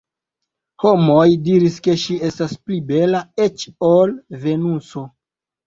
[0.83, 5.09] Homoj diris, ke ŝi estas pli bela eĉ ol Venuso.